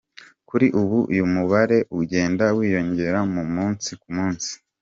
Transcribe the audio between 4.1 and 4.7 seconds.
munsi.